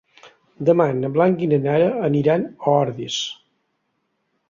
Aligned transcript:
Demà 0.69 0.87
na 1.01 1.11
Blanca 1.17 1.45
i 1.47 1.51
na 1.53 1.61
Nara 1.67 1.91
aniran 2.09 2.49
a 2.53 2.75
Ordis. 2.83 3.23